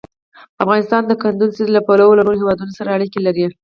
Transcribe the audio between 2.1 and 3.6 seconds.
له نورو هېوادونو سره اړیکې لري.